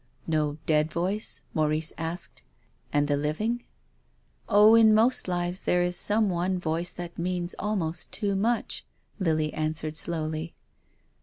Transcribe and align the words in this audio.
•'No 0.25 0.57
dead 0.65 0.91
voice?" 0.91 1.43
Maurice 1.53 1.93
asked." 1.95 2.41
And 2.91 3.07
the 3.07 3.13
ivmg?" 3.17 3.65
Oh, 4.49 4.73
in 4.73 4.95
most 4.95 5.27
lives 5.27 5.61
there 5.65 5.83
is 5.83 5.95
some 5.95 6.27
one 6.27 6.57
voice 6.57 6.91
that 6.91 7.19
means 7.19 7.53
almost 7.59 8.11
too 8.11 8.35
much," 8.35 8.83
Lily 9.19 9.53
answered 9.53 9.97
slowly. 9.97 10.55